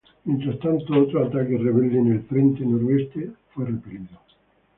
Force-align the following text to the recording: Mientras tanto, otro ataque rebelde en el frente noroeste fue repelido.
Mientras 0.25 0.57
tanto, 0.57 0.99
otro 0.99 1.27
ataque 1.27 1.59
rebelde 1.59 1.99
en 1.99 2.11
el 2.13 2.23
frente 2.23 2.65
noroeste 2.65 3.33
fue 3.53 3.65
repelido. 3.67 4.17